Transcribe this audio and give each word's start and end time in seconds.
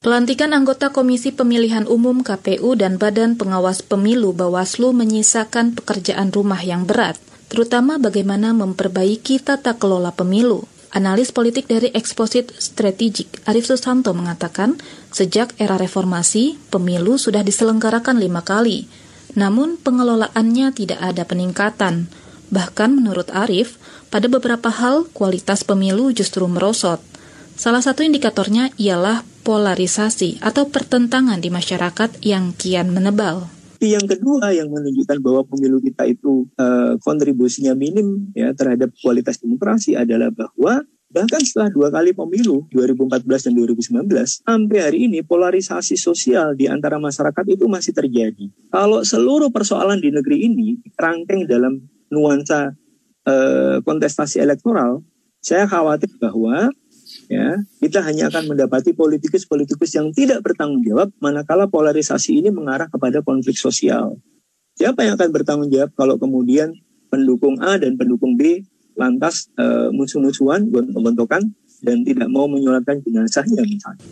Pelantikan 0.00 0.56
anggota 0.56 0.88
Komisi 0.88 1.28
Pemilihan 1.28 1.84
Umum 1.84 2.24
KPU 2.24 2.72
dan 2.72 2.96
Badan 2.96 3.36
Pengawas 3.36 3.84
Pemilu 3.84 4.32
Bawaslu 4.32 4.96
menyisakan 4.96 5.76
pekerjaan 5.76 6.32
rumah 6.32 6.64
yang 6.64 6.88
berat, 6.88 7.20
terutama 7.52 8.00
bagaimana 8.00 8.56
memperbaiki 8.56 9.44
tata 9.44 9.76
kelola 9.76 10.16
pemilu. 10.16 10.64
Analis 10.88 11.36
politik 11.36 11.68
dari 11.68 11.92
Exposit 11.92 12.56
Strategik 12.56 13.44
Arif 13.44 13.68
Susanto 13.68 14.16
mengatakan, 14.16 14.80
sejak 15.12 15.52
era 15.60 15.76
reformasi, 15.76 16.56
pemilu 16.72 17.20
sudah 17.20 17.44
diselenggarakan 17.44 18.16
lima 18.16 18.40
kali, 18.40 18.88
namun 19.36 19.76
pengelolaannya 19.76 20.72
tidak 20.72 20.96
ada 21.04 21.28
peningkatan. 21.28 22.08
Bahkan 22.50 22.94
menurut 22.94 23.28
Arif, 23.34 23.78
pada 24.08 24.30
beberapa 24.30 24.70
hal 24.70 25.08
kualitas 25.10 25.66
pemilu 25.66 26.14
justru 26.14 26.46
merosot. 26.46 27.02
Salah 27.56 27.80
satu 27.80 28.04
indikatornya 28.04 28.70
ialah 28.76 29.24
polarisasi 29.42 30.42
atau 30.44 30.68
pertentangan 30.68 31.38
di 31.38 31.48
masyarakat 31.48 32.20
yang 32.22 32.52
kian 32.54 32.92
menebal. 32.92 33.48
Yang 33.80 34.16
kedua 34.16 34.56
yang 34.56 34.72
menunjukkan 34.72 35.18
bahwa 35.20 35.42
pemilu 35.44 35.78
kita 35.84 36.08
itu 36.08 36.48
uh, 36.56 36.96
kontribusinya 37.04 37.76
minim 37.76 38.32
ya 38.32 38.52
terhadap 38.56 38.92
kualitas 39.04 39.36
demokrasi 39.36 39.92
adalah 39.92 40.32
bahwa 40.32 40.80
bahkan 41.06 41.40
setelah 41.44 41.70
dua 41.70 41.88
kali 41.92 42.12
pemilu 42.12 42.66
2014 42.72 43.24
dan 43.48 43.52
2019 43.56 44.42
sampai 44.42 44.78
hari 44.80 44.98
ini 45.06 45.22
polarisasi 45.22 45.96
sosial 45.96 46.56
di 46.56 46.66
antara 46.66 46.96
masyarakat 46.96 47.44
itu 47.52 47.68
masih 47.68 47.92
terjadi. 47.92 48.48
Kalau 48.72 49.04
seluruh 49.04 49.52
persoalan 49.52 50.00
di 50.00 50.08
negeri 50.12 50.48
ini 50.48 50.80
rangkeng 50.96 51.44
dalam 51.44 51.78
nuansa 52.12 52.74
uh, 53.26 53.78
kontestasi 53.82 54.42
elektoral, 54.42 55.02
saya 55.42 55.66
khawatir 55.70 56.10
bahwa 56.18 56.70
ya 57.30 57.62
kita 57.78 58.02
hanya 58.02 58.30
akan 58.30 58.54
mendapati 58.54 58.94
politikus-politikus 58.94 59.94
yang 59.94 60.10
tidak 60.10 60.42
bertanggung 60.42 60.82
jawab 60.82 61.14
manakala 61.22 61.70
polarisasi 61.70 62.42
ini 62.42 62.50
mengarah 62.50 62.90
kepada 62.90 63.22
konflik 63.22 63.54
sosial. 63.54 64.18
Siapa 64.76 65.06
yang 65.06 65.16
akan 65.16 65.30
bertanggung 65.32 65.70
jawab 65.72 65.90
kalau 65.96 66.20
kemudian 66.20 66.74
pendukung 67.08 67.56
A 67.62 67.78
dan 67.80 67.96
pendukung 67.96 68.36
B 68.36 68.66
lantas 68.96 69.52
uh, 69.60 69.92
musuh-musuhan, 69.92 70.68
gontok-gontokan 70.72 71.52
dan 71.84 72.02
tidak 72.02 72.28
mau 72.32 72.48
menyulatkan 72.48 73.00
jenazahnya 73.04 73.62
misalnya. 73.62 74.04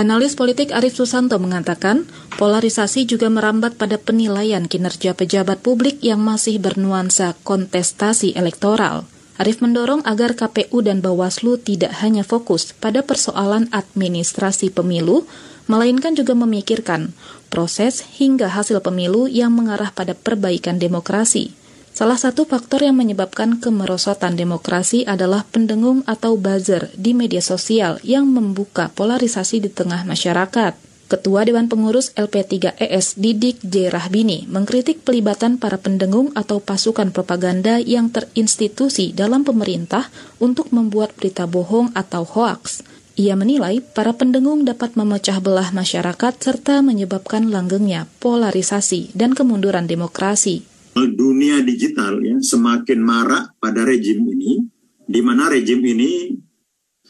Analis 0.00 0.32
politik 0.32 0.72
Arif 0.72 0.96
Susanto 0.96 1.36
mengatakan, 1.36 2.08
polarisasi 2.40 3.04
juga 3.04 3.28
merambat 3.28 3.76
pada 3.76 4.00
penilaian 4.00 4.64
kinerja 4.64 5.12
pejabat 5.12 5.60
publik 5.60 6.00
yang 6.00 6.24
masih 6.24 6.56
bernuansa 6.56 7.36
kontestasi 7.44 8.32
elektoral. 8.32 9.04
Arif 9.36 9.60
mendorong 9.60 10.00
agar 10.08 10.32
KPU 10.40 10.80
dan 10.80 11.04
Bawaslu 11.04 11.60
tidak 11.60 12.00
hanya 12.00 12.24
fokus 12.24 12.72
pada 12.72 13.04
persoalan 13.04 13.68
administrasi 13.76 14.72
pemilu, 14.72 15.28
melainkan 15.68 16.16
juga 16.16 16.32
memikirkan 16.32 17.12
proses 17.52 18.00
hingga 18.00 18.48
hasil 18.48 18.80
pemilu 18.80 19.28
yang 19.28 19.52
mengarah 19.52 19.92
pada 19.92 20.16
perbaikan 20.16 20.80
demokrasi. 20.80 21.52
Salah 21.90 22.16
satu 22.16 22.46
faktor 22.46 22.86
yang 22.86 22.94
menyebabkan 22.96 23.58
kemerosotan 23.58 24.38
demokrasi 24.38 25.02
adalah 25.04 25.42
pendengung 25.42 26.06
atau 26.06 26.38
buzzer 26.38 26.88
di 26.94 27.12
media 27.12 27.42
sosial 27.42 27.98
yang 28.06 28.30
membuka 28.30 28.88
polarisasi 28.94 29.58
di 29.58 29.68
tengah 29.68 30.06
masyarakat. 30.06 30.78
Ketua 31.10 31.42
Dewan 31.42 31.66
Pengurus 31.66 32.14
LP3ES 32.14 33.18
Didik 33.18 33.58
J. 33.66 33.90
Rahbini 33.90 34.46
mengkritik 34.46 35.02
pelibatan 35.02 35.58
para 35.58 35.74
pendengung 35.74 36.30
atau 36.38 36.62
pasukan 36.62 37.10
propaganda 37.10 37.82
yang 37.82 38.14
terinstitusi 38.14 39.10
dalam 39.10 39.42
pemerintah 39.42 40.06
untuk 40.38 40.70
membuat 40.70 41.10
berita 41.18 41.50
bohong 41.50 41.90
atau 41.98 42.22
hoaks. 42.22 42.86
Ia 43.18 43.34
menilai 43.34 43.82
para 43.82 44.14
pendengung 44.14 44.62
dapat 44.62 44.94
memecah 44.94 45.42
belah 45.42 45.74
masyarakat 45.74 46.38
serta 46.38 46.78
menyebabkan 46.78 47.50
langgengnya 47.50 48.06
polarisasi 48.22 49.10
dan 49.18 49.34
kemunduran 49.34 49.90
demokrasi 49.90 50.69
dunia 50.94 51.62
digital 51.62 52.18
ya 52.20 52.36
semakin 52.42 52.98
marak 53.00 53.56
pada 53.62 53.86
rejim 53.86 54.26
ini, 54.26 54.60
di 55.06 55.20
mana 55.22 55.50
rejim 55.50 55.80
ini 55.82 56.34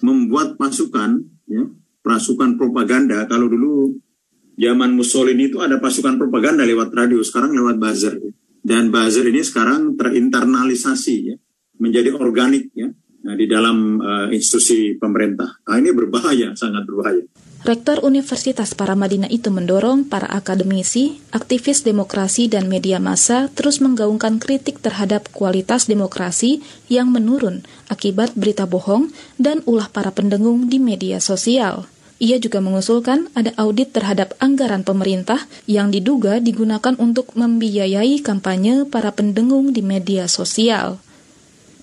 membuat 0.00 0.56
pasukan, 0.56 1.20
ya, 1.48 1.64
pasukan 2.00 2.56
propaganda. 2.56 3.24
Kalau 3.28 3.48
dulu 3.48 3.96
zaman 4.56 4.96
Mussolini 4.96 5.48
itu 5.48 5.60
ada 5.60 5.80
pasukan 5.80 6.16
propaganda 6.16 6.64
lewat 6.64 6.92
radio, 6.92 7.20
sekarang 7.20 7.52
lewat 7.56 7.76
buzzer. 7.80 8.14
Ya. 8.16 8.32
Dan 8.60 8.92
buzzer 8.92 9.24
ini 9.28 9.40
sekarang 9.40 9.96
terinternalisasi 9.96 11.16
ya, 11.32 11.36
menjadi 11.80 12.16
organik 12.16 12.72
ya, 12.76 12.92
nah, 13.24 13.34
di 13.36 13.48
dalam 13.48 14.00
uh, 14.00 14.28
institusi 14.32 14.96
pemerintah. 14.96 15.60
Nah, 15.64 15.76
ini 15.80 15.92
berbahaya, 15.92 16.52
sangat 16.56 16.84
berbahaya. 16.84 17.24
Rektor 17.60 18.00
Universitas 18.00 18.72
Paramadina 18.72 19.28
itu 19.28 19.52
mendorong 19.52 20.08
para 20.08 20.24
akademisi, 20.32 21.20
aktivis 21.28 21.84
demokrasi 21.84 22.48
dan 22.48 22.72
media 22.72 22.96
massa 22.96 23.52
terus 23.52 23.84
menggaungkan 23.84 24.40
kritik 24.40 24.80
terhadap 24.80 25.28
kualitas 25.36 25.84
demokrasi 25.84 26.64
yang 26.88 27.12
menurun 27.12 27.60
akibat 27.92 28.32
berita 28.32 28.64
bohong 28.64 29.12
dan 29.36 29.60
ulah 29.68 29.92
para 29.92 30.08
pendengung 30.08 30.72
di 30.72 30.80
media 30.80 31.20
sosial. 31.20 31.84
Ia 32.16 32.40
juga 32.40 32.64
mengusulkan 32.64 33.28
ada 33.36 33.52
audit 33.60 33.92
terhadap 33.92 34.32
anggaran 34.40 34.80
pemerintah 34.80 35.44
yang 35.68 35.92
diduga 35.92 36.40
digunakan 36.40 36.96
untuk 36.96 37.36
membiayai 37.36 38.24
kampanye 38.24 38.88
para 38.88 39.12
pendengung 39.12 39.76
di 39.76 39.84
media 39.84 40.32
sosial. 40.32 40.96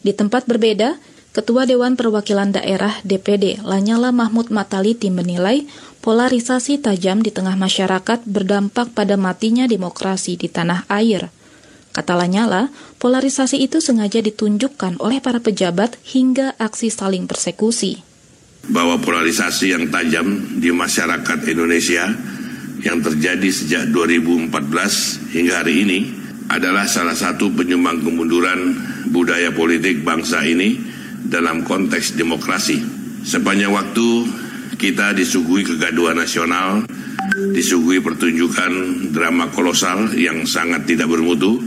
Di 0.02 0.10
tempat 0.10 0.50
berbeda, 0.50 0.98
Ketua 1.38 1.70
Dewan 1.70 1.94
Perwakilan 1.94 2.50
Daerah 2.50 2.98
DPD 3.06 3.62
Lanyala 3.62 4.10
Mahmud 4.10 4.50
Mataliti 4.50 5.14
menilai 5.14 5.70
polarisasi 6.02 6.82
tajam 6.82 7.22
di 7.22 7.30
tengah 7.30 7.54
masyarakat 7.54 8.26
berdampak 8.26 8.90
pada 8.98 9.22
matinya 9.22 9.70
demokrasi 9.70 10.34
di 10.34 10.50
tanah 10.50 10.90
air. 10.90 11.30
Kata 11.94 12.18
Lanyala, 12.18 12.74
polarisasi 12.98 13.62
itu 13.62 13.78
sengaja 13.86 14.18
ditunjukkan 14.18 14.98
oleh 14.98 15.22
para 15.22 15.38
pejabat 15.38 16.02
hingga 16.10 16.58
aksi 16.58 16.90
saling 16.90 17.30
persekusi. 17.30 18.02
Bahwa 18.74 18.98
polarisasi 18.98 19.78
yang 19.78 19.94
tajam 19.94 20.58
di 20.58 20.74
masyarakat 20.74 21.38
Indonesia 21.54 22.18
yang 22.82 22.98
terjadi 23.06 23.50
sejak 23.54 23.94
2014 23.94 25.38
hingga 25.38 25.62
hari 25.62 25.86
ini 25.86 26.00
adalah 26.50 26.90
salah 26.90 27.14
satu 27.14 27.54
penyumbang 27.54 28.02
kemunduran 28.02 28.74
budaya 29.14 29.54
politik 29.54 30.02
bangsa 30.02 30.42
ini 30.42 30.97
dalam 31.28 31.64
konteks 31.68 32.16
demokrasi. 32.16 32.80
Sepanjang 33.28 33.76
waktu 33.76 34.08
kita 34.80 35.12
disuguhi 35.12 35.68
kegaduhan 35.68 36.16
nasional, 36.16 36.88
disuguhi 37.52 38.00
pertunjukan 38.00 38.72
drama 39.12 39.52
kolosal 39.52 40.16
yang 40.16 40.48
sangat 40.48 40.88
tidak 40.88 41.12
bermutu, 41.12 41.60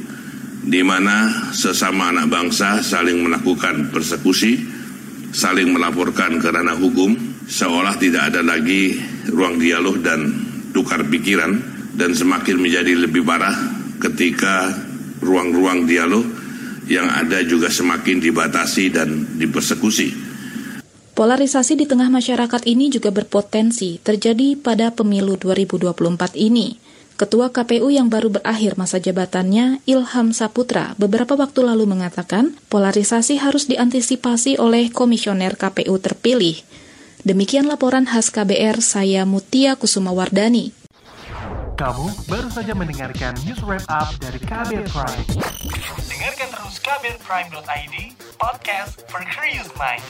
di 0.65 0.81
mana 0.81 1.51
sesama 1.53 2.13
anak 2.13 2.33
bangsa 2.33 2.81
saling 2.81 3.21
melakukan 3.21 3.93
persekusi, 3.93 4.57
saling 5.33 5.75
melaporkan 5.75 6.41
ke 6.41 6.49
ranah 6.49 6.79
hukum, 6.79 7.13
seolah 7.45 7.97
tidak 8.01 8.33
ada 8.33 8.41
lagi 8.41 8.97
ruang 9.29 9.61
dialog 9.61 10.01
dan 10.01 10.33
tukar 10.73 11.05
pikiran, 11.05 11.61
dan 11.99 12.17
semakin 12.17 12.57
menjadi 12.57 13.05
lebih 13.05 13.27
parah 13.27 13.53
ketika 14.01 14.73
ruang-ruang 15.21 15.85
dialog 15.85 16.40
yang 16.91 17.07
ada 17.07 17.39
juga 17.47 17.71
semakin 17.71 18.19
dibatasi 18.19 18.91
dan 18.91 19.39
dipersekusi. 19.39 20.11
Polarisasi 21.15 21.79
di 21.79 21.87
tengah 21.87 22.11
masyarakat 22.11 22.67
ini 22.67 22.91
juga 22.91 23.15
berpotensi 23.15 24.03
terjadi 24.03 24.59
pada 24.59 24.91
pemilu 24.91 25.39
2024 25.39 26.35
ini. 26.35 26.83
Ketua 27.15 27.53
KPU 27.53 27.93
yang 27.93 28.09
baru 28.09 28.33
berakhir 28.33 28.81
masa 28.81 28.97
jabatannya, 28.97 29.85
Ilham 29.85 30.33
Saputra, 30.33 30.97
beberapa 30.97 31.37
waktu 31.37 31.61
lalu 31.69 31.85
mengatakan 31.85 32.57
polarisasi 32.73 33.37
harus 33.37 33.69
diantisipasi 33.69 34.57
oleh 34.57 34.89
komisioner 34.89 35.61
KPU 35.61 36.01
terpilih. 36.01 36.57
Demikian 37.21 37.69
laporan 37.69 38.09
khas 38.09 38.33
KBR 38.33 38.81
saya 38.81 39.29
Mutia 39.29 39.77
Kusuma 39.77 40.17
Wardani. 40.17 40.80
Kamu 41.81 42.29
baru 42.29 42.53
saja 42.53 42.77
mendengarkan 42.77 43.33
news 43.41 43.65
wrap 43.65 43.81
up 43.89 44.13
dari 44.21 44.37
KBR 44.37 44.85
Prime. 44.93 45.25
Dengarkan 46.13 46.53
terus 46.53 46.77
kbrprime.id, 46.77 47.97
podcast 48.37 49.01
for 49.09 49.25
curious 49.25 49.73
mind. 49.81 50.05